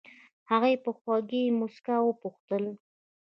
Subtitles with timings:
[0.49, 2.63] هغې په خوږې موسکا وپوښتل.